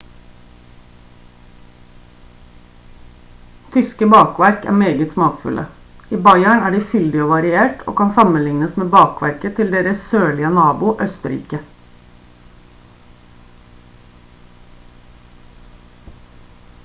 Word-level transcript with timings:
tyske 3.73 4.07
bakverk 4.13 4.63
er 4.71 4.73
meget 4.83 5.11
smakfulle 5.15 5.65
i 6.17 6.19
bayern 6.27 6.63
er 6.69 6.73
de 6.77 6.79
fyldig 6.93 7.21
og 7.25 7.29
variert 7.33 7.83
og 7.91 7.95
kan 7.99 8.13
sammenlignes 8.15 8.73
med 8.83 8.89
bakverket 8.95 9.53
til 9.59 9.69
deres 9.77 10.07
sørlige 10.13 10.51
nabo 10.57 10.95
østerrike 11.07 11.61